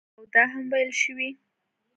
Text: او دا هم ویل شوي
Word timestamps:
او 0.15 0.23
دا 0.33 0.43
هم 0.53 0.65
ویل 0.73 0.91
شوي 1.03 1.29